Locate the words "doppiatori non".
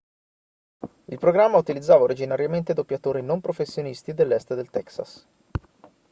2.73-3.39